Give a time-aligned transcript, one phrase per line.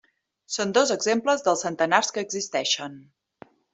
[0.53, 2.97] Són dos exemples dels centenars que existeixen.